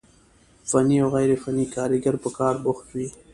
[0.69, 3.07] فني او غير فني کاريګر په کار بوخت وي،